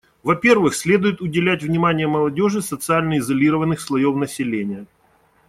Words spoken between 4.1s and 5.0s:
населения.